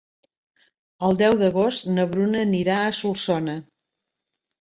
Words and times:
El 1.09 1.19
deu 1.19 1.35
d'agost 1.41 1.85
na 1.97 2.05
Bruna 2.13 2.41
anirà 2.45 2.79
a 2.87 2.95
Solsona. 3.01 3.55